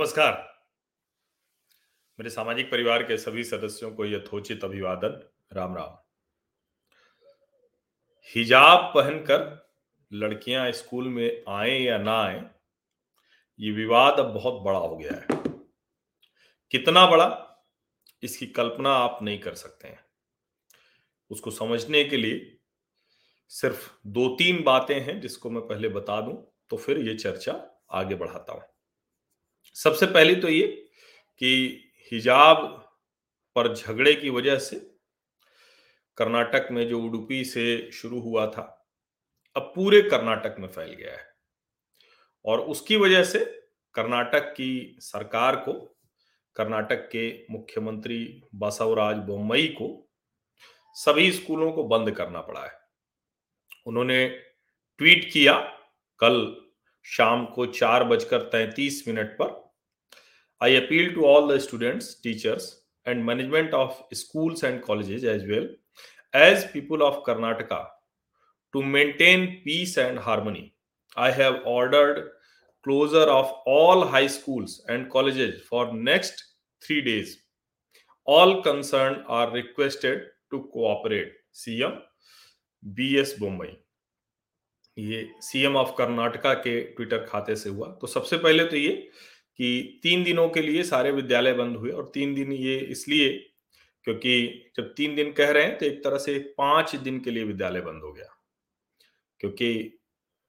[0.00, 0.32] नमस्कार।
[2.18, 5.20] मेरे सामाजिक परिवार के सभी सदस्यों को यथोचित अभिवादन।
[5.52, 5.96] राम राम।
[8.34, 9.42] हिजाब पहनकर
[10.12, 12.40] लड़कियाँ स्कूल में आए या ना आए,
[13.60, 15.42] ये विवाद अब बहुत बड़ा हो गया है।
[16.72, 17.28] कितना बड़ा,
[18.22, 20.04] इसकी कल्पना आप नहीं कर सकते हैं।
[21.30, 22.58] उसको समझने के लिए
[23.50, 28.14] सिर्फ़ दो तीन बातें हैं जिसको मैं पहले बता दूँ तो फिर ये चर्चा आगे
[28.14, 28.69] बढ़ाता हूँ।
[29.74, 30.66] सबसे पहली तो ये
[31.38, 31.80] कि
[32.12, 32.56] हिजाब
[33.54, 34.76] पर झगड़े की वजह से
[36.16, 38.88] कर्नाटक में जो उडुपी से शुरू हुआ था,
[39.56, 41.32] अब पूरे कर्नाटक में फैल गया है।
[42.44, 43.38] और उसकी वजह से
[43.94, 45.72] कर्नाटक की सरकार को,
[46.56, 50.10] कर्नाटक के मुख्यमंत्री बसवराज बोम्मई को
[50.94, 52.72] सभी स्कूलों को बंद करना पड़ा है।
[53.86, 54.28] उन्होंने
[54.98, 55.58] ट्वीट किया
[56.18, 56.68] कल
[57.04, 59.59] शाम को चार बजकर तैतीस मिनट पर
[60.62, 62.72] I appeal to all the students teachers
[63.06, 65.76] and management of schools and colleges as well
[66.34, 67.80] as people of Karnataka
[68.74, 70.70] to maintain peace and harmony
[71.18, 72.28] I have ordered
[72.86, 76.44] closure of all high schools and colleges for next
[76.82, 77.36] 3 days.
[78.26, 81.34] All concerned are requested to cooperate.
[81.62, 81.98] Cm
[82.82, 83.70] bs bombay.
[84.96, 88.94] ये CM of Karnataka के Twitter खाते से हुआ। तो सबसे पहले तो ये
[89.60, 93.50] कि तीन दिनों के लिए सारे विद्यालय बंद हुए और तीन दिन ये इसलिए
[94.04, 97.44] क्योंकि जब तीन दिन कह रहे हैं तो एक तरह से पाँच दिन के लिए
[97.44, 98.26] विद्यालय बंद हो गया।
[99.40, 99.98] क्योंकि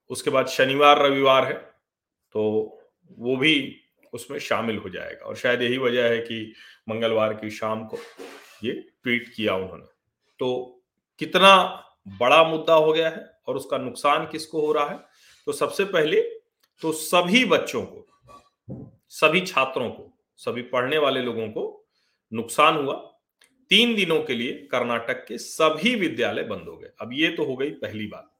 [0.10, 1.54] उसके बाद शनिवार, रविवार है
[2.32, 2.42] तो
[3.12, 3.82] वो भी
[4.14, 6.54] उसमें शामिल हो जाएगा और शायद यही वजह है कि
[6.90, 7.98] मंगलवार की शाम को
[8.64, 9.86] ये ट्वीट किया उन्होंने।
[10.40, 10.82] तो
[11.20, 11.54] कितना
[12.08, 15.00] बड़ा मुद्दा हो गया है और उसका नुकसान किसको हो रहा है?
[15.46, 16.22] तो सबसे पहले
[16.82, 18.08] तो सभी बच्चों को
[19.12, 21.88] सभी छात्रों को, सभी पढ़ने वाले लोगों को
[22.34, 23.20] नुकसान हुआ।
[23.70, 27.56] तीन दिनों के लिए कर्नाटक के सभी विद्यालय बंद हो गए। अब ये तो हो
[27.56, 28.38] गई पहली बात।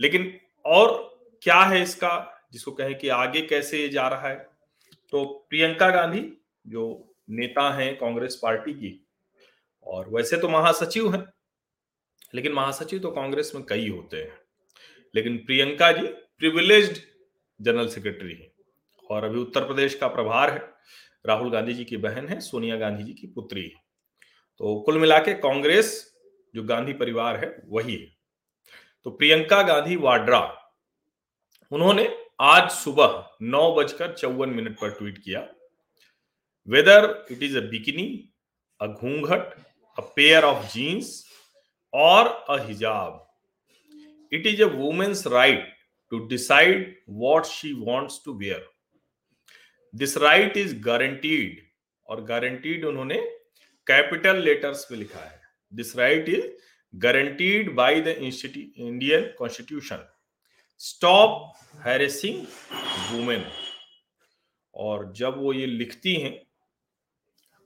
[0.00, 4.48] लेकिन और क्या है इसका, जिसको कहें कि आगे कैसे ये जा रहा है?
[5.10, 6.32] तो प्रियंका गांधी,
[6.66, 9.06] जो नेता हैं कांग्रेस पार्टी की,
[9.84, 11.32] और वैसे तो महासचिव हैं,
[12.34, 14.38] लेकिन महासचिव तो कांग्रेस में कई होते हैं।
[15.14, 16.98] लेकिन Priyanka ji privileged
[17.60, 18.57] general secretary हैं।
[19.10, 20.62] और अभी उत्तर प्रदेश का प्रभार है,
[21.26, 23.80] राहुल गांधी जी की बहन है, सोनिया गांधी जी की पुत्री है।
[24.60, 25.90] तो कुल मिला के कांग्रेस,
[26.54, 28.06] जो गांधी परिवार है, वही है।
[29.06, 30.40] तो प्रियंका गांधी वाड्रा,
[31.72, 32.08] उन्होंने
[32.40, 35.40] आज सुबह नौ बजकर चौवन मिनट पर ट्वीट किया
[36.68, 38.06] whether it is a bikini
[38.80, 39.54] a ghunghat
[39.98, 41.10] a pair of jeans
[41.92, 43.26] और a hijab
[44.32, 45.66] it is a women's right
[46.12, 48.68] to decide what she wants to wear
[49.98, 51.60] this right is guaranteed
[52.06, 53.16] और guaranteed उन्होंने
[53.86, 55.40] capital letters में लिखा है।
[55.72, 56.46] This right is
[56.94, 60.06] guaranteed by the Indian constitution
[60.80, 61.52] stop
[61.86, 62.44] harassing
[63.12, 63.44] women
[64.74, 66.32] और जब वो ये लिखती हैं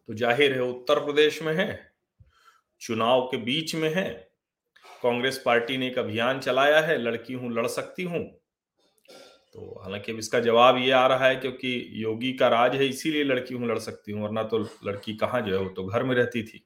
[0.08, 1.92] तो ज़ाहिर है उत्तर प्रदेश में है,
[2.80, 4.10] चुनाव के बीच में है।
[5.02, 8.20] कांग्रेस पार्टी ने एक अभियान चलाया है, लड़की हूँ, लड़ सकती हूँ।
[9.54, 13.24] तो हालाँकि अब इसका जवाब ये आ रहा है क्योंकि योगी का राज है, इसीलिए
[13.24, 16.14] लड़की हूँ, लड़ सकती हूँ, वरना तो लड़की कहाँ जो है वो तो घर में
[16.14, 16.64] रहती थी,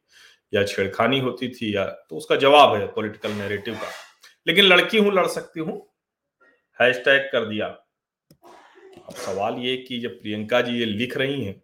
[0.52, 3.90] या छेड़खानी होती थी, या तो उसका जवाब है पॉलिटिकल नैरेटिव का।
[4.46, 5.78] लेकिन लड़की हूँ, लड़ सकती हूँ
[6.78, 7.66] हैशटैग कर दिया।
[8.98, 11.62] अब सवाल ये कि जब प्रियंका जी ये लिख रही हैं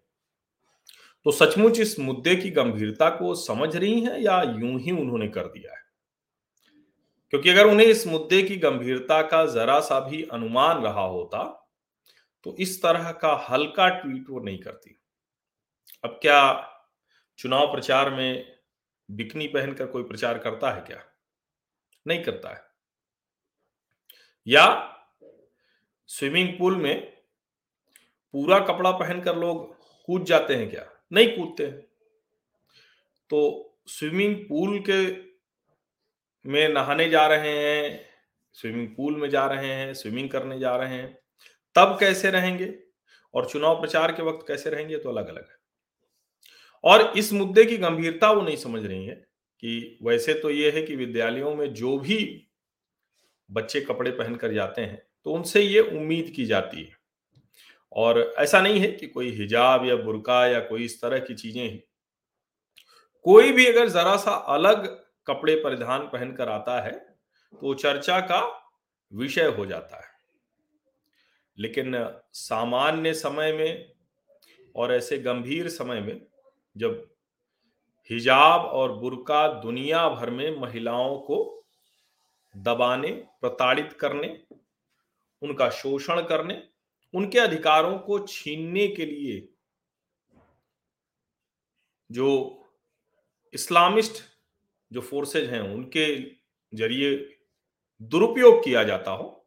[1.27, 5.45] तो सचमुच इस मुद्दे की गंभीरता को समझ रही हैं या यूँ ही उन्होंने कर
[5.45, 5.82] दिया है?
[7.33, 11.71] क्योंकि अगर उन्हें इस मुद्दे की गंभीरता का जरा सा भी अनुमान रहा होता
[12.45, 15.01] तो इस तरह का हल्का ट्वीट वो नहीं करती।
[16.05, 16.69] अब क्या
[17.39, 18.59] चुनाव प्रचार में
[19.11, 21.05] बिकनी पहनकर कोई प्रचार करता है क्या?
[22.07, 22.63] नहीं करता है।
[24.47, 24.97] या
[26.07, 27.17] स्विमिंग पूल में
[28.33, 30.87] पूरा कपड़ा पहनकर लोग कूद जाते हैं क्या?
[31.13, 31.67] नहीं कूदते।
[33.31, 35.32] तो स्विमिंग पूल के
[36.45, 38.01] में नहाने जा रहे हैं,
[38.57, 41.19] स्विमिंग पूल में जा रहे हैं, स्विमिंग करने जा रहे हैं,
[41.77, 42.75] तब कैसे रहेंगे
[43.35, 45.57] और चुनाव प्रचार के वक्त कैसे रहेंगे तो अलग अलग है।
[46.85, 49.15] और इस मुद्दे की गंभीरता वो नहीं समझ रही है
[49.63, 52.49] कि वैसे तो ये है कि विद्यालयों में जो भी
[53.51, 56.97] बच्चे कपड़े पहनकर जाते हैं तो उनसे ये उम्मीद की जाती है।
[57.93, 61.79] और ऐसा नहीं है कि कोई हिजाब या बुरका या कोई इस तरह की चीज़ें
[63.25, 64.87] कोई भी अगर जरा सा अलग
[65.27, 66.99] कपड़े परिधान पहनकर आता है
[67.53, 68.71] तो चर्चा का
[69.13, 70.11] विषय हो जाता है।
[71.59, 73.93] लेकिन सामान्य समय में
[74.77, 76.27] और ऐसे गंभीर समय में
[76.77, 77.15] जब
[78.11, 81.65] हिजाब और बुरका दुनिया भर में महिलाओं को
[82.57, 83.11] दबाने,
[83.41, 84.45] प्रताड़ित करने,
[85.43, 86.69] उनका शोषण करने,
[87.15, 89.49] उनके अधिकारों को छीनने के लिए
[92.11, 92.59] जो
[93.53, 94.32] इस्लामिस्ट
[94.93, 96.07] जो फोर्सेज हैं, उनके
[96.73, 97.17] ज़रिए
[98.01, 99.47] दुरुपयोग किया जाता हो।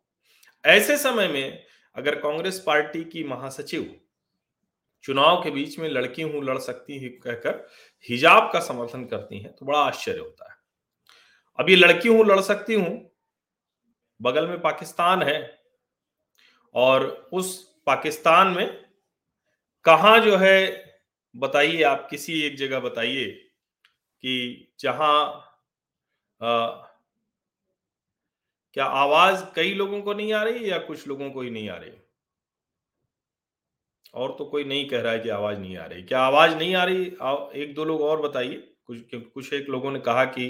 [0.63, 1.63] ऐसे समय में
[1.95, 3.94] अगर कांग्रेस पार्टी की महासचिव
[5.03, 7.68] चुनाव के बीच में लड़की हूँ, लड़ सकती है कहकर
[8.09, 10.57] हिजाब का समर्थन करती हैं तो बड़ा आश्चर्य होता है।
[11.59, 13.12] अब ये लड़की हूँ, लड़ सकती हूँ,
[14.19, 15.59] बगल में पाकिस्तान है
[16.75, 17.56] और उस
[17.88, 18.68] पाकिस्तान में
[19.86, 20.86] कहा जो है,
[21.36, 23.44] बताइए आप किसी एक जगह बताइए
[24.25, 25.16] कि जहाँ
[28.77, 31.75] क्या आवाज़ कई लोगों को नहीं आ रही या कुछ लोगों को ही नहीं आ
[31.75, 31.92] रही?
[34.13, 36.75] और तो कोई नहीं कह रहा है कि आवाज़ नहीं आ रही। क्या आवाज़ नहीं
[36.75, 37.06] आ रही?
[37.62, 40.48] एक दो लोग और बताइए। कुछ कुछ एक लोगों ने कहा कि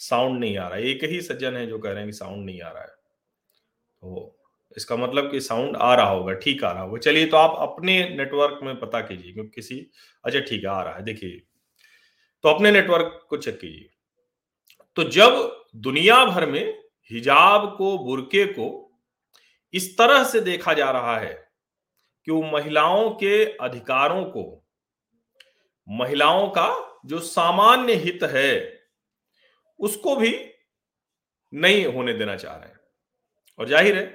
[0.00, 2.44] साउंड नहीं आ रहा है। एक ही सज्जन है जो कह रहे हैं कि साउंड
[2.46, 2.96] नहीं आ रहा है।
[4.02, 4.34] तो
[4.76, 7.98] इसका मतलब कि साउंड आ रहा होगा, ठीक आ रहा होगा। चलिए तो आप अपने
[8.16, 9.78] नेटवर्क में पता कीजिए, क्योंकि किसी
[10.24, 11.40] अच्छा ठीक है, आ रहा है। देखिए
[12.44, 13.88] तो अपने नेटवर्क को चेक कीजिए।
[14.96, 16.78] तो जब दुनिया भर में
[17.10, 18.68] हिजाब को बुरके को
[19.74, 21.32] इस तरह से देखा जा रहा है
[22.26, 24.44] कि वो महिलाओं के अधिकारों को
[25.88, 26.68] महिलाओं का
[27.06, 28.52] जो सामान्य हित है
[29.80, 30.32] उसको भी
[31.52, 32.80] नहीं होने देना चाह रहे हैं।
[33.58, 34.06] और ज़ाहिर है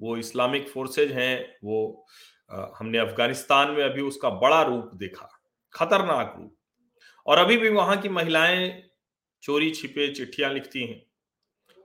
[0.00, 2.06] वो इस्लामिक फोर्सेज हैं वो
[2.50, 5.28] आ, हमने अफ़गानिस्तान में अभी उसका बड़ा रूप देखा
[5.74, 6.56] खतरनाक रूप।
[7.26, 8.70] और अभी भी वहाँ की महिलाएँ
[9.42, 11.02] चोरी छिपे चिट्ठियाँ लिखती हैं।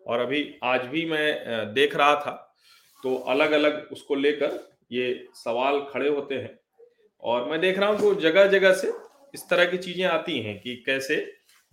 [0.06, 2.32] और अभी आज भी मैं देख रहा था
[3.04, 4.60] तो अलग अलग उसको लेकर
[4.92, 6.58] ये सवाल खड़े होते हैं।
[7.24, 8.92] और मैं देख रहा हूँ कि जगह जगह से
[9.34, 11.16] इस तरह की चीज़ें आती हैं कि कैसे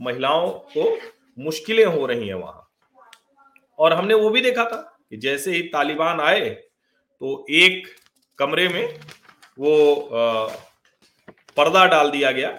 [0.01, 0.97] महिलाओं को
[1.39, 2.69] मुश्किलें हो रही हैं वहाँ।
[3.79, 4.81] और हमने वो भी देखा था
[5.11, 7.87] कि जैसे ही तालिबान आए तो एक
[8.39, 8.99] कमरे में
[9.59, 9.75] वो
[11.57, 12.51] पर्दा डाल दिया गया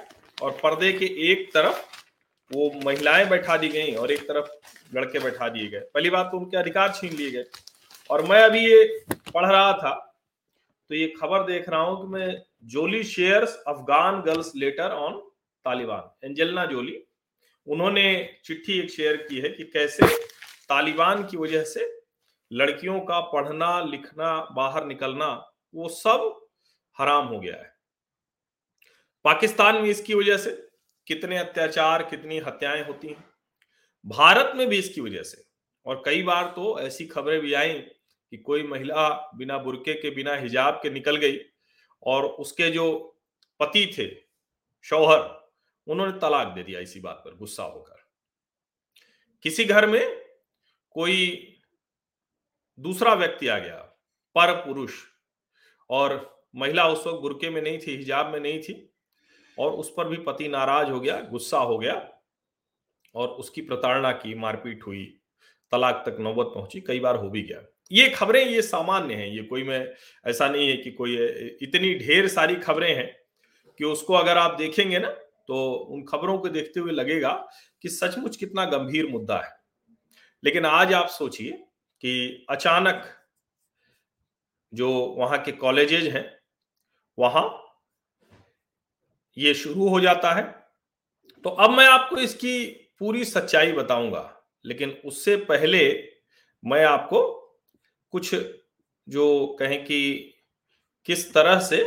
[0.43, 1.81] और पर्दे के एक तरफ़
[2.51, 4.47] वो महिलाएँ बैठा दी गई और एक तरफ़
[4.95, 7.45] लड़के बैठा दिए गए। पहली बात तो उनके अधिकार छीन लिए गए।
[8.09, 8.83] और मैं अभी ये
[9.33, 9.93] पढ़ रहा था
[10.89, 15.19] तो ये खबर देख रहा हूँ कि मैं Jolie shares Afghan girls letter on
[15.65, 16.99] Taliban Angelina Jolie
[17.67, 18.05] उन्होंने
[18.45, 20.07] चिट्ठी एक शेयर की है कि कैसे
[20.69, 21.91] तालिबान की वजह से
[22.51, 25.27] लड़कियों का पढ़ना, लिखना, बाहर निकलना,
[25.73, 26.47] वो सब
[26.97, 27.72] हराम हो गया है।
[29.23, 30.69] पाकिस्तान में इसकी वजह से
[31.07, 33.29] कितने अत्याचार, कितनी हत्याएँ होती हैं।
[34.05, 35.45] भारत में भी इसकी वजह से।
[35.85, 37.73] और कई बार तो ऐसी खबरें भी आई
[38.29, 41.39] कि कोई महिला बिना बुरके के, बिना हिजाब के निकल गई
[42.03, 43.17] और उसके जो
[43.59, 44.23] पति थे,
[44.83, 45.51] शौहर,
[45.87, 47.95] उन्होंने तलाक दे दिया इसी बात पर, गुस्सा होकर।
[49.43, 50.25] किसी घर में
[50.91, 51.49] कोई
[52.79, 53.77] दूसरा व्यक्ति आ गया,
[54.35, 54.93] पर पुरुष,
[55.89, 58.92] और महिला उस वक्त बुरके में नहीं थी, हिजाब में नहीं थी
[59.59, 61.93] और उस पर भी पति नाराज़ हो गया, गुस्सा हो गया
[63.15, 65.05] और उसकी प्रताड़ना की मारपीट हुई।
[65.71, 69.43] तलाक तक नौबत पहुँची, कई बार हो भी गया। ये खबरें, ये सामान्य हैं, ये
[69.43, 69.93] कोई में,
[70.27, 71.15] ऐसा नहीं है कि कोई
[71.61, 73.15] इतनी ढेर सारी खबरें हैं
[73.79, 75.09] कि उसको अगर आप देखेंगे ना
[75.47, 77.31] तो उन खबरों को देखते हुए लगेगा
[77.81, 79.51] कि सचमुच कितना गंभीर मुद्दा है।
[80.43, 81.51] लेकिन आज आप सोचिए
[82.03, 83.03] कि अचानक
[84.73, 86.39] जो वहाँ के कॉलेजेज हैं,
[87.17, 87.62] वहाँ
[89.37, 90.43] ये शुरू हो जाता है।
[91.45, 92.65] तो अब मैं आपको इसकी
[92.99, 94.29] पूरी सच्चाई बताऊँगा,
[94.65, 95.87] लेकिन उससे पहले
[96.63, 97.21] मैं आपको
[98.13, 98.33] कुछ
[99.07, 99.99] जो कहें कि
[101.07, 101.81] किस तरह से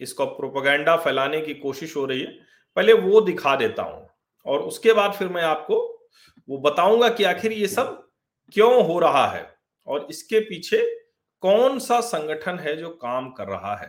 [0.00, 2.32] इसको प्रोपागेंडा फैलाने की कोशिश हो रही है,
[2.76, 4.08] पहले वो दिखा देता हूँ
[4.46, 5.80] और उसके बाद फिर मैं आपको
[6.48, 8.00] वो बताऊँगा कि आखिर ये सब
[8.52, 9.46] क्यों हो रहा है
[9.86, 10.78] और इसके पीछे
[11.42, 13.88] कौन सा संगठन है जो काम कर रहा है।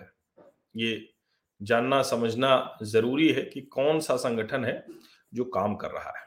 [0.76, 0.96] ये
[1.62, 4.86] जानना समझना ज़रूरी है कि कौन सा संगठन है
[5.34, 6.24] जो काम कर रहा है।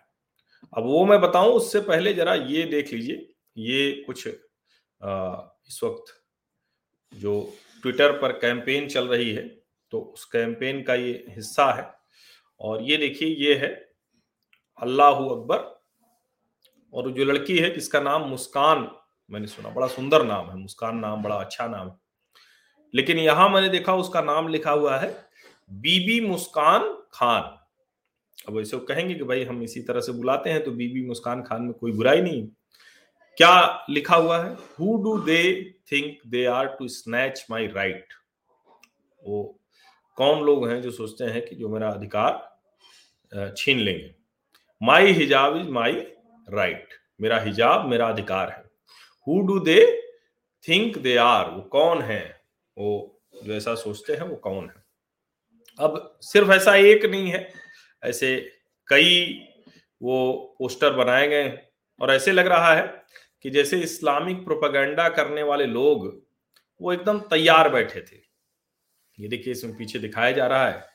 [0.73, 5.37] अब वो मैं बताऊँ उससे पहले जरा ये देख लीजिए ये कुछ आ,
[5.69, 6.15] इस वक्त
[7.13, 7.41] जो
[7.83, 9.47] ट्विटर पर कैंपेन चल रही है
[9.93, 11.91] तो उस कैंपेन का ये हिस्सा है।
[12.61, 13.69] और ये देखिए ये है
[14.79, 15.59] अल्लाह अकबर
[16.93, 18.89] और जो लड़की है जिसका नाम मुस्कान
[19.31, 21.97] मैंने सुना बड़ा सुंदर नाम है मुस्कान नाम बड़ा अच्छा नाम है।
[22.95, 25.11] लेकिन यहाँ मैंने देखा उसका नाम लिखा हुआ है
[25.71, 27.55] बीबी मुस्कान खान।
[28.49, 31.63] अब ऐसे कहेंगे कि भाई हम इसी तरह से बुलाते हैं तो बीबी मुस्कान खान
[31.63, 32.47] में कोई बुराई नहीं।
[33.39, 34.53] क्या लिखा हुआ है?
[34.53, 35.43] Who do they
[35.93, 38.13] think they are to snatch my right
[39.23, 39.43] वो
[40.19, 44.15] कौन लोग हैं जो सोचते हैं कि जो मेरा अधिकार छीन लेंगे?
[44.81, 45.93] माई हिजाब इज़ माई
[46.49, 46.89] राइट
[47.21, 48.65] मेरा हिजाब मेरा अधिकार है।
[49.27, 49.81] Who do they
[50.65, 52.38] think they are वो कौन है?
[52.79, 54.83] वो जो ऐसा सोचते हैं वो कौन है?
[55.79, 57.49] अब सिर्फ़ ऐसा एक नहीं है,
[58.03, 58.37] ऐसे
[58.89, 59.41] कई
[60.01, 61.59] वो पोस्टर बनाए गए
[62.01, 62.87] और ऐसे लग रहा है
[63.45, 66.07] कि जैसे इस्लामिक प्रोपागेंडा करने वाले लोग
[66.81, 68.17] वो एकदम तैयार बैठे थे।
[69.19, 70.87] ये देखिए, इसमें पीछे दिखाया जा रहा है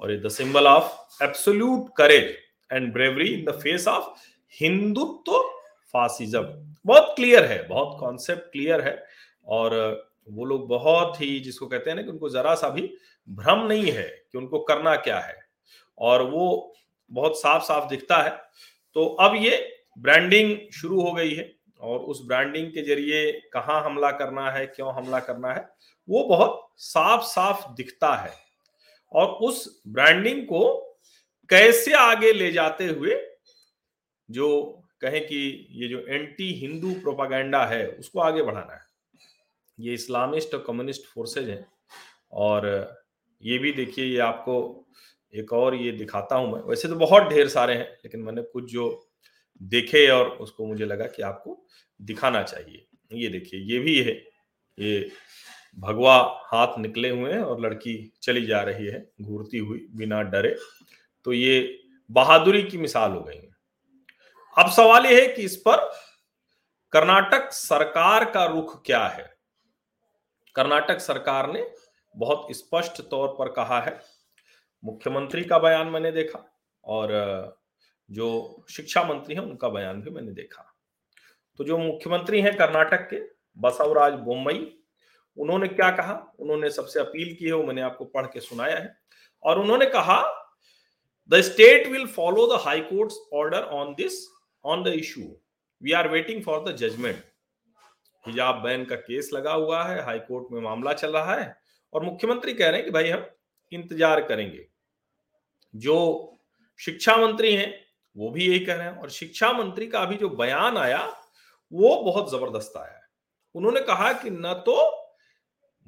[0.00, 2.36] और ये the symbol of absolute courage
[2.70, 4.26] and bravery in the face of
[4.60, 5.38] Hindutva
[5.94, 6.42] fascism
[6.86, 9.04] बहुत क्लियर है, बहुत कॉन्सेप्ट क्लियर है
[9.46, 9.74] और
[10.28, 12.94] वो लोग बहुत ही जिसको कहते हैं ना कि उनको जरा सा भी
[13.28, 15.46] भ्रम नहीं है कि उनको करना क्या है।
[15.98, 16.74] और वो
[17.10, 18.30] बहुत साफ़ साफ़ दिखता है।
[18.94, 24.10] तो अब ये ब्रांडिंग शुरू हो गई है और उस ब्रांडिंग के ज़रिए कहाँ हमला
[24.10, 25.68] करना है, क्यों हमला करना है,
[26.08, 28.32] वो बहुत साफ़ साफ़ दिखता है।
[29.12, 30.74] और उस ब्रांडिंग को
[31.48, 33.36] कैसे आगे ले जाते हुए
[34.30, 38.85] जो कहें कि ये जो एंटी हिंदू प्रोपागेंडा है, उसको आगे बढ़ाना है।
[39.80, 41.68] ये इस्लामिस्ट और कम्युनिस्ट फोर्सेज हैं।
[42.32, 42.96] और
[43.42, 44.86] ये भी देखिए, ये आपको
[45.34, 48.64] एक और ये दिखाता हूँ मैं। वैसे तो बहुत ढेर सारे हैं, लेकिन मैंने कुछ
[48.64, 49.08] जो
[49.62, 51.66] देखे और उसको मुझे लगा कि आपको
[52.02, 54.12] दिखाना चाहिए। ये देखिए, ये भी है।
[54.78, 55.10] ये
[55.78, 60.56] भगवा हाथ निकले हुए हैं और लड़की चली जा रही है, घूरती हुई, बिना डरे।
[61.24, 61.78] तो ये
[62.10, 63.56] बहादुरी की मिसाल हो गई है।
[64.58, 65.76] अब सवाल यह है कि इस पर
[66.92, 69.35] कर्नाटक सरकार का रुख क्या है?
[70.56, 71.70] कर्नाटक सरकार ने
[72.16, 74.00] बहुत स्पष्ट तौर पर कहा है।
[74.84, 77.08] मुख्यमंत्री का बयान मैंने देखा और
[78.10, 80.74] जो शिक्षा मंत्री हैं उनका बयान भी मैंने देखा।
[81.56, 83.20] तो जो मुख्यमंत्री हैं कर्नाटक के,
[83.58, 84.72] बसवराज बोम्बई
[85.36, 86.32] उन्होंने क्या कहा?
[86.38, 88.98] उन्होंने सबसे अपील की है, वो मैंने आपको पढ़ के सुनाया है।
[89.42, 90.22] और उन्होंने कहा,
[91.28, 94.12] the state will follow the high court order on this,
[94.64, 95.40] on the issue.
[95.82, 97.24] We are waiting for the judgement.
[98.26, 101.56] हिजाब बैन का केस लगा हुआ है, हाई कोर्ट में मामला चल रहा है
[101.92, 103.26] और मुख्यमंत्री कह रहे हैं कि भाई हम
[103.72, 104.66] इंतज़ार करेंगे।
[105.74, 106.38] जो
[106.80, 107.74] शिक्षा मंत्री हैं,
[108.16, 111.00] वो भी यही कह रहे हैं और शिक्षा मंत्री का अभी जो बयान आया,
[111.72, 113.04] वो बहुत ज़बरदस्त आया है।
[113.54, 114.76] उन्होंने कहा कि न तो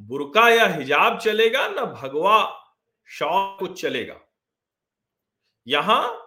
[0.01, 2.39] बुरका या हिजाब चलेगा, न भगवा
[3.09, 4.21] शॉल कुछ चलेगा।
[5.67, 6.25] यहाँ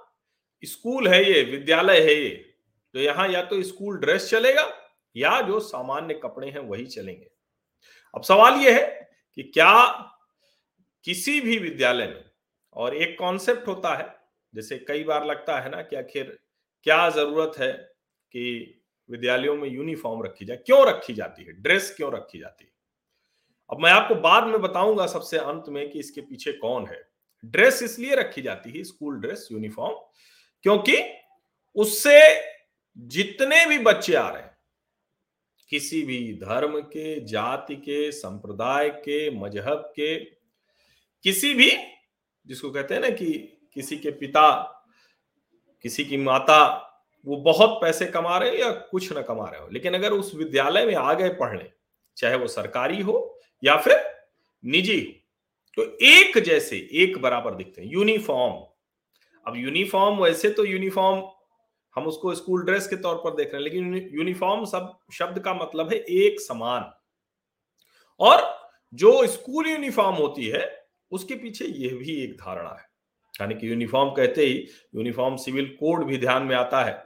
[0.64, 2.30] स्कूल है ये, विद्यालय है ये
[2.94, 4.64] तो यहाँ या तो स्कूल ड्रेस चलेगा
[5.16, 7.30] या जो सामान्य कपड़े हैं वही चलेंगे।
[8.14, 8.88] अब सवाल यह है
[9.38, 9.74] कि क्या
[11.06, 12.24] किसी भी विद्यालय में,
[12.76, 14.14] और एक कॉन्सेप्ट होता है,
[14.54, 16.38] जैसे कई बार लगता है ना कि आखिर
[16.86, 22.12] क्या ज़रूरत है कि विद्यालयों में यूनिफॉर्म रखी जाए, क्यों रखी जाती है ड्रेस क्यों
[22.14, 22.72] रखी जाती है?
[23.70, 27.02] अब मैं आपको बाद में बताऊँगा सबसे अंत में कि इसके पीछे कौन है।
[27.44, 29.96] ड्रेस इसलिए रखी जाती है स्कूल ड्रेस यूनिफॉर्म
[30.64, 30.98] क्योंकि
[31.76, 32.20] उससे
[32.98, 34.51] जितने भी बच्चे आ रहे हैं
[35.72, 40.20] किसी भी धर्म के, जाति के, संप्रदाय के, मज़हब के,
[41.24, 41.72] किसी भी,
[42.48, 44.62] जिसको कहते हैं ना कि किसी के पिता,
[45.82, 46.88] किसी की माता,
[47.26, 50.36] वो बहुत पैसे कमा रहे हो या कुछ ना कमा रहे हो। लेकिन अगर उस
[50.36, 51.70] विद्यालय में आ गए पढ़ने
[52.18, 53.98] चाहे वो सरकारी हो या फिर
[54.66, 55.02] निजी
[55.76, 58.54] तो एक जैसे, एक बराबर दिखते हैं। यूनिफॉर्म।
[59.48, 61.41] अब यूनिफॉर्म, वैसे तो यूनिफॉर्म
[61.96, 65.54] हम उसको स्कूल ड्रेस के तौर पर देख रहे हैं, लेकिन यूनिफॉर्म सब, शब्द का
[65.54, 66.92] मतलब है एक समान।
[68.20, 72.90] और जो स्कूल यूनिफॉर्म होती है, उसके पीछे यह भी एक धारणा है।
[73.42, 77.04] यानी कि यूनिफॉर्म कहते ही, यूनिफॉर्म सिविल कोड भी ध्यान में आता है,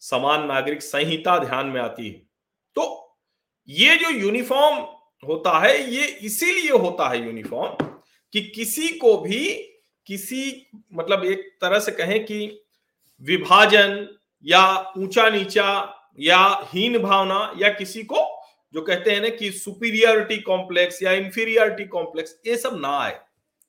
[0.00, 2.22] समान नागरिक संहिता ध्यान में आती है।
[2.76, 3.16] तो
[3.68, 4.76] ये जो यूनिफॉर्म
[5.28, 7.84] होता है, ये इसीलिए होता है यूनिफॉर्म
[8.32, 9.44] कि किसी को भी,
[10.06, 12.63] किसी मतलब एक तरह से कहें कि
[13.22, 14.06] विभाजन
[14.44, 15.66] या ऊँचा नीचा
[16.20, 16.38] या
[16.72, 18.24] हीन भावना या किसी को
[18.74, 23.18] जो कहते हैं ना कि सुपीरियरिटी कॉम्प्लेक्स या इंफीरियरिटी कॉम्प्लेक्स ये सब ना आए।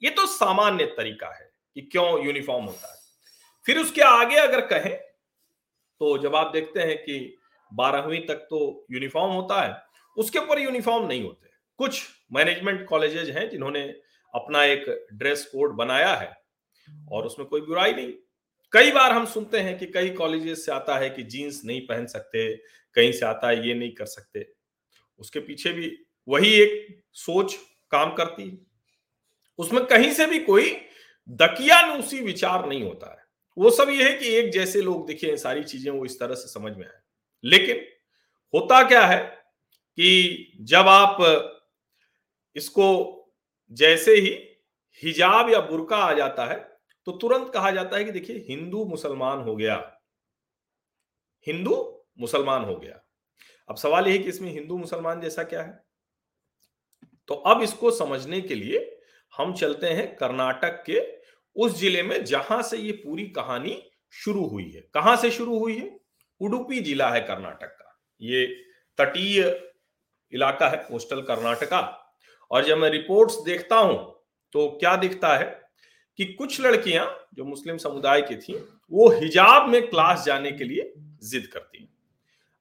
[0.01, 2.97] ये तो सामान्य तरीका है कि क्यों यूनिफॉर्म होता है।
[3.65, 4.95] फिर उसके आगे अगर कहें
[6.01, 7.37] तो जब आप देखते हैं कि
[7.71, 9.75] बारहवीं तक तो यूनिफॉर्म होता है,
[10.17, 11.49] उसके ऊपर यूनिफॉर्म नहीं होते।
[11.79, 12.01] कुछ
[12.33, 13.83] मैनेजमेंट कॉलेजेज हैं जिन्होंने
[14.33, 16.31] अपना एक ड्रेस कोड बनाया है
[17.11, 18.13] और उसमें कोई बुराई नहीं।
[18.75, 22.05] कई बार हम सुनते हैं कि कई कॉलेजेस से आता है कि जीन्स नहीं पहन
[22.05, 22.55] सकते,
[22.93, 24.53] कहीं से आता है, ये नहीं कर सकते।
[25.19, 27.55] उसके पीछे भी वही एक सोच
[27.91, 28.57] काम करती है।
[29.57, 30.77] उसमें कहीं से भी कोई
[31.27, 33.25] दकियानुसी विचार नहीं होता है।
[33.57, 36.47] वो सब ये है कि एक जैसे लोग दिखे सारी चीज़ें वो इस तरह से
[36.47, 37.01] समझ में आए।
[37.43, 37.85] लेकिन
[38.53, 39.23] होता क्या है
[39.97, 41.17] कि जब आप
[42.55, 42.87] इसको
[43.71, 44.59] जैसे ही
[45.03, 46.74] हिजाब या बुरका आ जाता है
[47.07, 50.01] तो तुरंत कहा जाता है कि देखिए, हिंदू मुसलमान हो गया।
[51.47, 53.01] हिंदू मुसलमान हो गया।
[53.69, 55.83] अब सवाल यह कि इसमें हिंदू मुसलमान जैसा क्या है?
[57.27, 58.99] तो अब इसको समझने के लिए
[59.33, 60.99] हम चलते हैं कर्नाटक के
[61.55, 63.81] उस ज़िले में जहाँ से ये पूरी कहानी
[64.13, 65.99] शुरू हुई है। कहाँ से शुरू हुई है?
[66.41, 68.45] उडुपी जिला है कर्नाटक का। ये
[68.99, 69.41] तटीय
[70.33, 71.79] इलाका है, कोस्टल कर्नाटका।
[72.51, 73.97] और जब मैं रिपोर्ट्स देखता हूँ
[74.53, 75.64] तो क्या दिखता है?
[76.19, 78.53] कि कुछ लड़कियाँ जो मुस्लिम समुदाय की थी,
[78.91, 80.93] वो हिजाब में क्लास जाने के लिए
[81.23, 81.87] जिद करती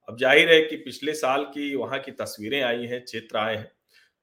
[0.07, 3.71] अब ज़ाहिर है कि पिछले साल की वहाँ की तस्वीरें आई हैं, चित्र आए हैं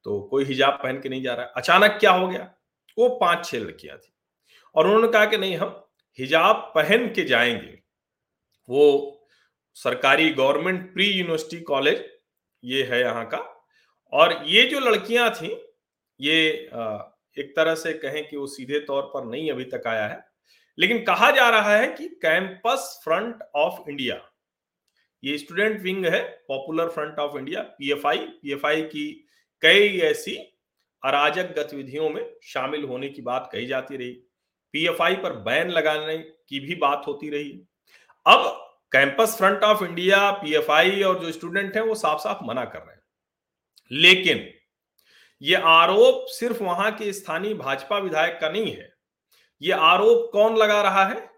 [0.06, 2.50] तो कोई हिजाब पहन के नहीं जा रहा है। अचानक क्या हो गया?
[2.98, 4.12] वो पाँच छह लड़कियाँ थी।
[4.74, 5.84] और उन्होंने कहा कि नहीं, हम
[6.18, 7.78] हिजाब पहन के जाएँगे।
[8.68, 9.26] वो
[9.76, 12.04] सरकारी गवर्नमेंट प्री यूनिवर्सिटी कॉलेज,
[12.64, 13.38] ये है यहाँ का।
[14.12, 15.52] और ये जो लड़कियाँ थी,
[16.20, 16.68] ये
[17.36, 20.24] एक तरह से कहें कि वो सीधे तौर पर नहीं अभी तक आया है।
[20.78, 24.20] लेकिन कहा जा रहा है कि कैंपस फ्रंट ऑफ़ इंडिया,
[25.24, 29.26] ये स्टूडेंट विंग है, popular front of India, PFI PFI की
[29.62, 30.36] कई ऐसी
[31.02, 34.12] अराजक गतिविधियों में शामिल होने की बात कही जाती रही।
[34.74, 37.50] पीएफआई पर बैन लगाने की भी बात होती रही।
[38.26, 38.58] अब
[38.92, 42.94] campus front of India, PFI और जो स्टूडेंट हैं वो साफ़ साफ़ मना कर रहे
[42.94, 43.02] हैं।
[43.90, 44.38] लेकिन
[45.42, 48.94] ये आरोप सिर्फ़ वहाँ के स्थानीय भाजपा विधायक का नहीं है।
[49.62, 51.30] ये आरोप कौन लगा रहा है?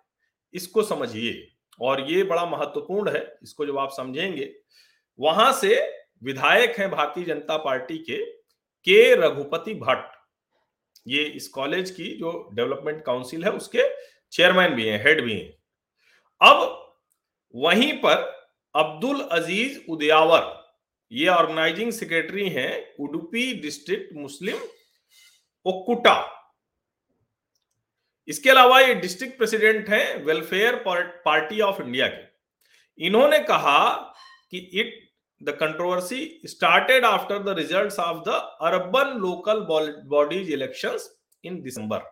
[0.54, 1.48] इसको समझिए।
[1.80, 4.54] और ये बड़ा महत्वपूर्ण है, इसको जब आप समझेंगे।
[5.20, 8.24] वहाँ से विधायक हैं भारतीय जनता पार्टी के
[8.84, 10.12] के रघुपति भट्ट।
[11.06, 13.82] ये इस कॉलेज की जो डेवलपमेंट काउंसिल है, उसके
[14.32, 15.58] चेयरमैन भी हैं, हेड भी हैं।
[16.42, 16.80] अब
[17.54, 18.46] वहीं पर
[18.76, 20.63] अब्दुल अज़ीज़ उदयावर
[21.12, 24.58] ये ऑर्गेनाइजिंग सेक्रेटरी हैं उडुपी डिस्ट्रिक्ट मुस्लिम
[25.66, 26.16] ओकुटा।
[28.28, 33.80] इसके अलावा ये डिस्ट्रिक्ट प्रेसिडेंट हैं वेलफेयर पार्टी ऑफ़ इंडिया के। इन्होंने कहा
[34.50, 34.92] कि it,
[35.40, 39.60] the controversy started after the results of the urban local
[40.08, 41.08] bodies elections
[41.44, 42.02] in December.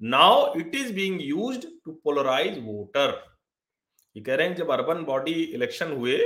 [0.00, 3.20] Now it is being used to polarise voter.
[4.16, 6.16] ये कह रहे हैं जब अर्बन बॉडी इलेक्शन हुए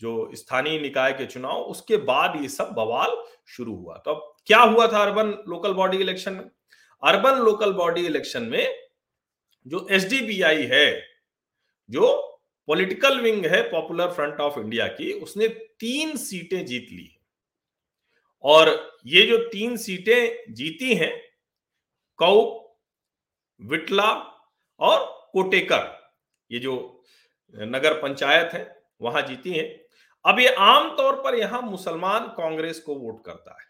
[0.00, 4.58] जो स्थानीय निकाय के चुनाव, उसके बाद ये सब बवाल शुरू हुआ। तो अब क्या
[4.58, 6.50] हुआ था अर्बन लोकल बॉडी इलेक्शन में?
[7.04, 8.88] अर्बन लोकल बॉडी इलेक्शन में
[9.66, 10.12] जो एस
[10.72, 11.06] है,
[11.90, 12.22] जो
[12.66, 17.18] पॉलिटिकल विंग है पॉपुलर फ्रंट ऑफ़ इंडिया की, उसने तीन सीटें जीत ली।
[18.42, 21.22] और ये जो तीन सीटें जीती हैं,
[22.16, 22.62] कौ,
[23.60, 24.12] विटला
[24.80, 26.12] और कोटेकर,
[26.50, 27.02] ये जो
[27.54, 29.85] नगर पंचायत है, वहाँ जीती हैं।
[30.26, 33.66] अब ये आमतौर पर यहाँ मुसलमान कांग्रेस को वोट करता है।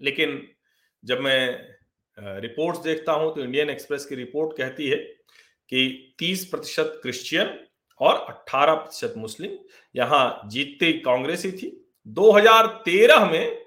[0.00, 0.40] लेकिन
[1.04, 4.96] जब मैं रिपोर्ट्स देखता हूँ तो इंडियन एक्सप्रेस की रिपोर्ट कहती है
[5.72, 7.58] कि 30 प्रतिशत क्रिश्चियन
[8.00, 9.56] और 18 प्रतिशत मुस्लिम
[9.94, 11.70] यहाँ जीतते कांग्रेस ही थी
[12.06, 13.64] 2013 में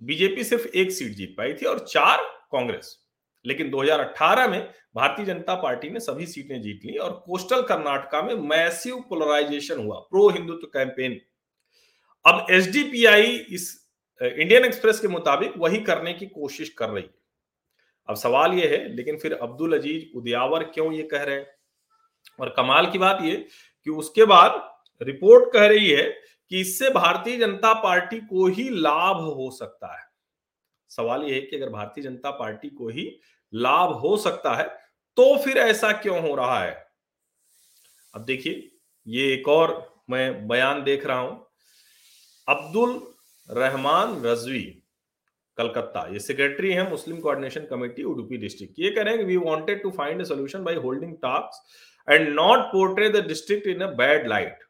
[0.00, 2.96] बीजेपी सिर्फ़ एक सीट जीत पाई थी और चार कांग्रेस।
[3.44, 4.60] लेकिन 2018 में
[4.96, 9.98] भारतीय जनता पार्टी ने सभी सीटें जीत ली और कोस्टल कर्नाटका में मैसिव पोलराइजेशन हुआ
[10.10, 11.20] प्रो हिंदुत्व कैंपेन।
[12.24, 13.70] अब एसडीपीआई इस
[14.20, 17.10] इंडियन एक्सप्रेस के मुताबिक वही करने की कोशिश कर रही है।
[18.08, 21.46] अब सवाल यह है, लेकिन फिर अब्दुल अज़ीज़ उदयावर क्यों ये कह रहे हैं?
[22.40, 23.34] और कमाल की बात ये
[23.86, 24.60] कि उसके बाद
[25.00, 26.02] रिपोर्ट कह रही है
[26.50, 30.04] कि इससे भारतीय जनता पार्टी को ही लाभ हो सकता है।
[30.90, 33.10] सवाल यह है कि अगर भारतीय जनता पार्टी को ही
[33.52, 34.66] लाभ हो सकता है
[35.16, 36.74] तो फिर ऐसा क्यों हो रहा है?
[38.14, 38.70] अब देखिए,
[39.06, 41.46] ये एक और मैं बयान देख रहा हूँ।
[42.48, 43.00] अब्दुल
[43.48, 44.62] रहमान रजवी
[45.58, 49.82] कलकत्ता। ये सेक्रेटरी है Muslim coordination committee Udupi district ये कह रहे हैं we wanted
[49.82, 51.60] to find a solution by holding talks
[52.08, 54.64] and not portray the district in a bad light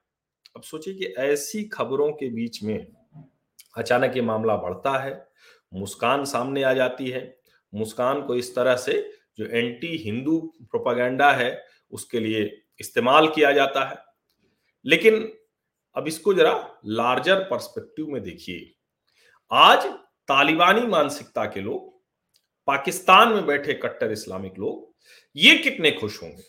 [0.57, 2.87] अब सोचिए कि ऐसी खबरों के बीच में
[3.77, 5.13] अचानक ये मामला बढ़ता है,
[5.75, 7.23] मुस्कान सामने आ जाती है।
[7.73, 8.93] मुस्कान को इस तरह से
[9.39, 12.43] जो एंटी हिंदू प्रोपागेंडा है, उसके लिए
[12.81, 13.97] इस्तेमाल किया जाता है।
[14.85, 15.33] लेकिन
[15.97, 18.75] अब इसको जरा लार्जर पर्सपेक्टिव में देखिए।
[19.51, 19.87] आज
[20.29, 22.03] तालिबानी मानसिकता के लोग,
[22.67, 24.95] पाकिस्तान में बैठे कट्टर इस्लामिक लोग,
[25.37, 26.43] ये कितने खुश होंगे?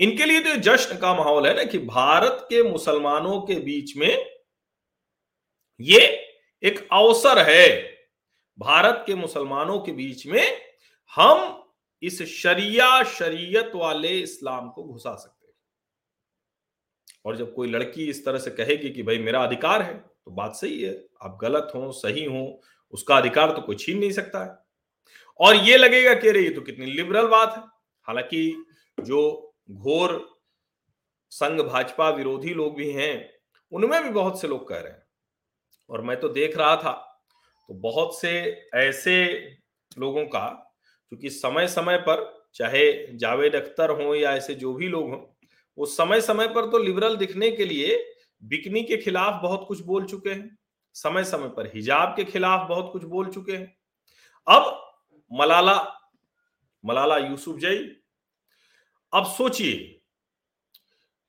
[0.00, 4.30] इनके लिए तो जश्न का माहौल है ना कि भारत के मुसलमानों के बीच में
[5.80, 6.00] ये
[6.62, 7.94] एक अवसर है।
[8.58, 10.60] भारत के मुसलमानों के बीच में
[11.14, 11.60] हम
[12.02, 15.33] इस शरिया शरीयत वाले इस्लाम को घुसा सकते
[17.24, 20.54] और जब कोई लड़की इस तरह से कहेगी कि भाई मेरा अधिकार है तो बात
[20.54, 22.60] सही है, आप गलत हो, सही हो,
[22.92, 24.56] उसका अधिकार तो कोई छीन नहीं सकता है।
[25.40, 27.62] और ये लगेगा कि ये तो कितनी लिबरल बात है।
[28.06, 28.64] हालाँकि
[28.98, 30.20] जो घोर
[31.32, 33.30] संघ भाजपा विरोधी लोग भी हैं,
[33.72, 35.02] उनमें भी बहुत से लोग कह रहे हैं।
[35.90, 36.92] और मैं तो देख रहा था
[37.68, 38.30] तो बहुत से
[38.74, 39.16] ऐसे
[39.98, 40.46] लोगों का,
[41.08, 45.18] क्योंकि समय समय पर चाहे जावेद अख्तर हो या ऐसे जो भी लोग हों
[45.78, 47.96] वो समय समय पर तो लिबरल दिखने के लिए
[48.42, 50.56] बिकनी के खिलाफ बहुत कुछ बोल चुके हैं।
[50.96, 53.76] समय समय पर हिजाब के खिलाफ बहुत कुछ बोल चुके हैं।
[54.46, 54.80] अब
[55.30, 55.76] मलाला
[56.84, 57.78] मलाला यूसुफ जई,
[59.12, 60.00] अब सोचिए,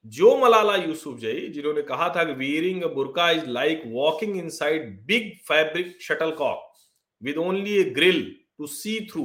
[0.05, 4.89] जो मलाला यूसुफ जई, जिन्होंने कहा था कि wearing a burqa is like walking inside
[5.05, 6.01] big fabric
[6.36, 6.73] shuttlecock
[7.21, 8.21] with only a grill
[8.58, 9.23] to see through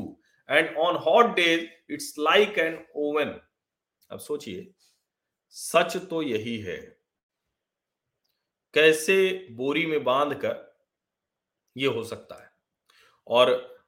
[0.48, 3.34] and on hot days it's like an oven
[4.10, 4.70] अब सोचिए
[5.50, 7.00] सच तो यही है।
[8.74, 10.80] कैसे बोरी में बाँध कर
[11.76, 12.50] ये हो सकता है?
[13.26, 13.78] और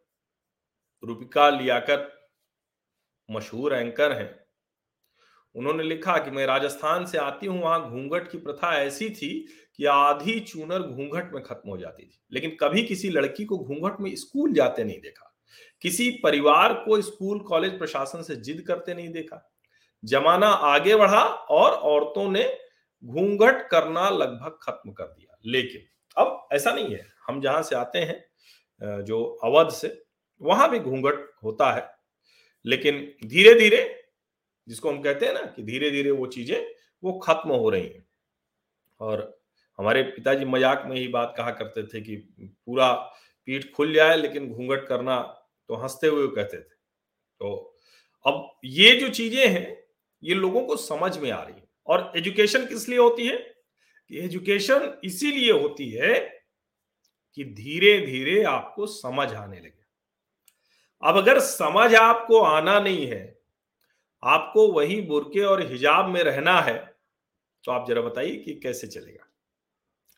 [1.04, 2.30] रूपिका लियाकत
[3.30, 4.46] मशहूर एंकर हैं।
[5.54, 9.84] उन्होंने लिखा कि मैं राजस्थान से आती हूँ, वहाँ घूंघट की प्रथा ऐसी थी कि
[9.84, 14.16] आधी चूनर घूंघट में खत्म हो जाती थी। लेकिन कभी किसी लड़की को घूंघट में
[14.16, 15.38] स्कूल जाते नहीं देखा।
[15.82, 19.51] किसी परिवार को स्कूल, कॉलेज, प्रशासन से जिद करते नहीं देखा।
[20.02, 22.44] जमाना आगे बढ़ा और औरतों ने
[23.04, 25.82] घूंघट करना लगभग खत्म कर दिया। लेकिन
[26.16, 30.02] अब ऐसा नहीं है। हम जहाँ से आते हैं जो अवध से,
[30.40, 31.88] वहाँ भी घूंघट होता है।
[32.64, 33.82] लेकिन धीरे धीरे
[34.68, 36.66] जिसको हम कहते हैं ना कि धीरे धीरे वो चीज़ें,
[37.02, 38.04] वो खत्म हो रही हैं।
[39.00, 39.40] और
[39.78, 42.92] हमारे पिताजी मज़ाक में ही बात कहा करते थे कि पूरा
[43.48, 45.20] पीठ खुल जाए, लेकिन घूंघट करना
[45.68, 46.74] तो हँसते हुए कहते थे।
[47.40, 47.78] तो
[48.24, 49.81] अब ये जो चीज़ें हैं
[50.22, 53.36] ये लोगों को समझ में आ रही है। और एजुकेशन किस लिए होती है?
[54.08, 56.18] कि एजुकेशन इसीलिए होती है
[57.34, 59.82] कि धीरे धीरे आपको समझ आने लगे।
[61.02, 63.38] अब अगर समझ आपको आना नहीं है,
[64.22, 66.78] आपको वही बुरके और हिजाब में रहना है
[67.64, 69.26] तो आप जरा बताइए कि कैसे चलेगा?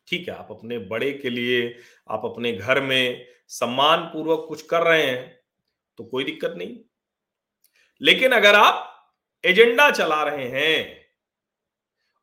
[0.08, 1.76] ठीक है, आप अपने बड़े के लिए,
[2.10, 5.40] आप अपने घर में सम्मान पूर्वक कुछ कर रहे हैं
[5.98, 6.78] तो कोई दिक्कत नहीं।
[8.02, 8.90] लेकिन अगर आप
[9.44, 11.04] एजेंडा चला रहे हैं।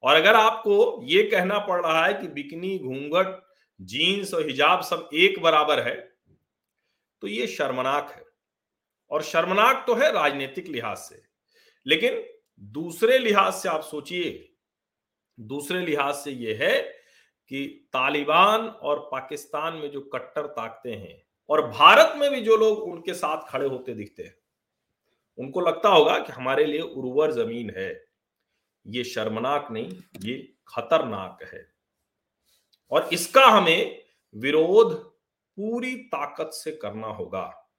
[0.04, 3.42] और अगर आपको ये कहना पड़ रहा है कि बिकनी, घूंघट,
[3.80, 5.96] जीन्स और हिजाब सब एक बराबर है
[7.24, 8.24] तो ये शर्मनाक है।
[9.12, 11.22] और शर्मनाक तो है राजनीतिक लिहाज से।
[11.86, 12.24] लेकिन
[12.62, 14.48] दूसरे लिहाज से आप सोचिए,
[15.38, 16.82] दूसरे लिहाज से यह है
[17.52, 22.80] कि तालिबान और पाकिस्तान में जो कट्टर ताकते हैं और भारत में भी जो लोग
[22.84, 24.36] उनके साथ खड़े होते दिखते हैं
[25.38, 28.06] उनको लगता होगा कि हमारे लिए उर्वर ज़मीन है।
[28.88, 31.74] ये शर्मनाक नहीं, ये खतरनाक है।
[32.92, 34.04] और इसका हमें
[34.36, 35.12] विरोध
[35.58, 37.70] पूरी ताकत से करना होगा।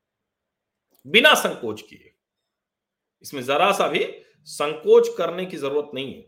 [1.07, 2.15] बिना संकोच किए।
[3.23, 6.23] इसमें जरा सा भी संकोच करने की ज़रूरत नहीं है।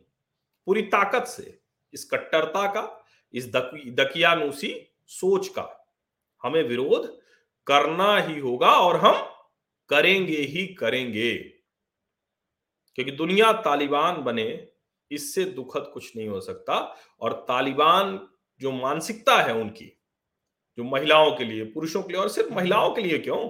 [0.66, 1.60] पूरी ताकत से,
[1.92, 5.92] इस कट्टरता का, इस दकियानुसी सोच का
[6.42, 7.20] हमें विरोध
[7.66, 9.33] करना ही होगा और हम
[9.88, 11.34] करेंगे ही करेंगे।
[12.94, 14.68] क्योंकि दुनिया तालिबान बने,
[15.10, 18.28] इससे दुखद कुछ नहीं हो सकता। और तालिबान
[18.60, 20.00] जो मानसिकता है उनकी,
[20.76, 23.48] जो महिलाओं के लिए, पुरुषों के लिए, और सिर्फ़ महिलाओं के लिए क्यों?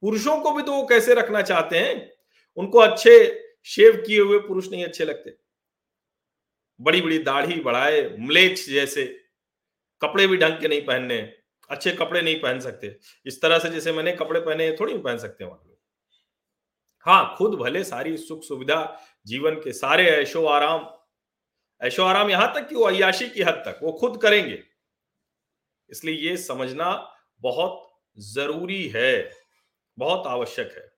[0.00, 2.12] पुरुषों को भी तो वो कैसे रखना चाहते हैं?
[2.56, 5.36] उनको अच्छे शेव किए हुए पुरुष नहीं अच्छे लगते।
[6.80, 9.24] बड़ी बड़ी दाढ़ी बढ़ाए मलेच जैसे
[10.00, 12.96] कपड़े भी ढंग के नहीं पहनने। अच्छे कपड़े नहीं पहन सकते।
[13.26, 15.78] इस तरह से जैसे मैंने कपड़े पहने, थोड़ी पहन सकते लोग।
[17.06, 20.86] हाँ खुद भले सारी सुख सुविधा, जीवन के सारे ऐशो आराम
[21.80, 24.62] ऐशो आराम यहाँ तक कि वो अयाशी की हद तक, वो खुद करेंगे।
[25.90, 26.90] इसलिए ये समझना
[27.40, 29.30] बहुत ज़रूरी है,
[29.98, 30.92] बहुत आवश्यक है।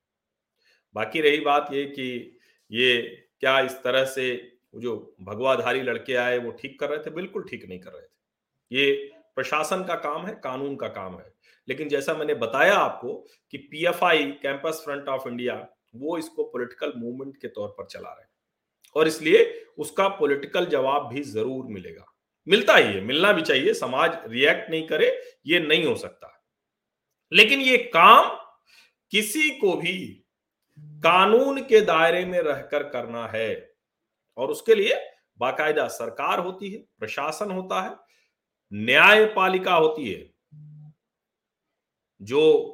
[0.94, 2.38] बाकी रही बात ये कि
[2.70, 3.00] ये
[3.40, 7.10] क्या इस तरह से जो भगवाधारी लड़के आए, वो ठीक कर रहे थे?
[7.10, 11.34] बिल्कुल ठीक नहीं कर रहे थे। ये प्रशासन का काम है, कानून का काम है।
[11.68, 13.14] लेकिन जैसा मैंने बताया आपको
[13.50, 18.22] कि PFI campus front of India वो इसको पॉलिटिकल मूवमेंट के तौर पर चला रहे
[18.22, 18.30] हैं।
[18.96, 22.04] और इसलिए उसका पॉलिटिकल जवाब भी ज़रूर मिलेगा।
[22.48, 26.44] मिलता ही है, मिलना भी चाहिए, समाज रिएक्ट नहीं करे, ये नहीं हो सकता।
[27.32, 28.28] लेकिन ये काम
[29.12, 30.22] किसी को भी
[30.78, 33.74] कानून के दायरे में रहकर करना है।
[34.36, 35.00] और उसके लिए
[35.38, 38.05] बाकायदा सरकार होती है, प्रशासन होता है
[38.72, 40.34] न्यायपालिका होती है।
[42.22, 42.72] जो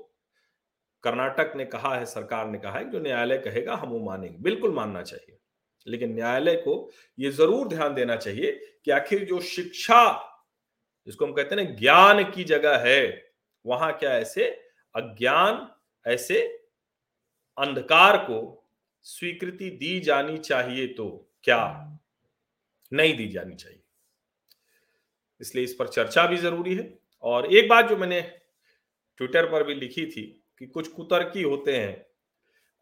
[1.02, 4.72] कर्नाटक ने कहा है, सरकार ने कहा है, जो न्यायालय कहेगा, हम वो मानेंगे। बिल्कुल
[4.72, 5.38] मानना चाहिए।
[5.86, 10.28] लेकिन न्यायालय को यह ज़रूर ध्यान देना चाहिए कि आखिर जो शिक्षा,
[11.06, 13.32] जिसको हम कहते हैं ना, ज्ञान की जगह है,
[13.66, 14.44] वहाँ क्या ऐसे
[14.94, 15.74] अज्ञान,
[16.06, 16.40] ऐसे
[17.58, 18.68] अंधकार को
[19.02, 21.92] स्वीकृति दी जानी चाहिए तो क्या?
[22.92, 23.81] नहीं दी जानी चाहिए।
[25.42, 26.92] इसलिए इस पर चर्चा भी ज़रूरी है।
[27.24, 28.20] और एक बात जो मैंने
[29.20, 30.22] ट्विटर पर भी लिखी थी
[30.60, 32.06] कि कुछ कुतर्की होते हैं,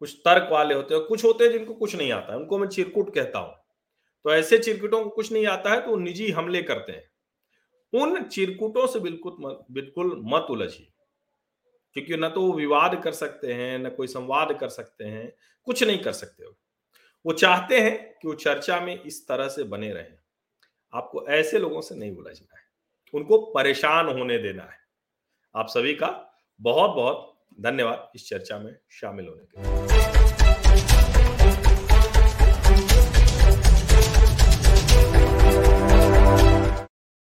[0.01, 3.13] कुछ तर्क वाले होते हैं कुछ होते हैं जिनको कुछ नहीं आता उनको मैं चिरकुट
[3.15, 3.55] कहता हूँ।
[4.25, 7.09] तो ऐसे चिरकुटों को कुछ नहीं आता है तो निजी हमले करते हैं।
[7.93, 9.37] उन चिरकुटों से बिल्कुल
[9.71, 10.87] बिल्कुल मत उलझिए।
[11.95, 15.31] क्योंकि न तो वो विवाद कर सकते हैं, न कोई संवाद कर सकते हैं,
[15.67, 16.55] कुछ नहीं कर सकते हो
[17.25, 20.17] वो चाहते हैं कि वो चर्चा में इस तरह से बने रहें।
[20.93, 22.63] आपको ऐसे लोगों से नहीं उलझना है।
[23.13, 24.77] उनको परेशान होने देना है।
[25.55, 30.20] आप सभी का बहुत बहुत धन्यवाद इस चर्चा में शामिल होने के लिए।